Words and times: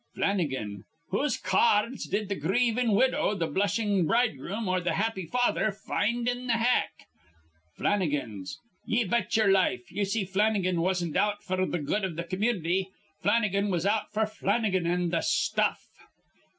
Flannigan. 0.15 0.83
Whose 1.09 1.37
ca 1.37 1.83
ards 1.83 2.07
did 2.07 2.27
th' 2.27 2.39
grievin' 2.41 2.93
widow, 2.93 3.37
th' 3.37 3.53
blushin' 3.53 4.07
bridegroom, 4.07 4.67
or 4.67 4.81
th' 4.81 4.87
happy 4.95 5.27
father 5.27 5.71
find 5.71 6.27
in 6.27 6.47
th' 6.47 6.53
hack? 6.57 6.89
Flannigan's. 7.77 8.57
Ye 8.87 9.03
bet 9.03 9.37
ye'er 9.37 9.51
life. 9.51 9.91
Ye 9.91 10.03
see 10.05 10.25
Flannigan 10.25 10.81
wasn't 10.81 11.15
out 11.15 11.43
f'r 11.43 11.67
th' 11.71 11.85
good 11.85 12.03
iv 12.03 12.17
th' 12.17 12.27
community. 12.27 12.89
Flannigan 13.21 13.69
was 13.69 13.85
out 13.85 14.11
f'r 14.11 14.27
Flannigan 14.27 14.87
an' 14.87 15.11
th' 15.11 15.23
stuff. 15.23 15.85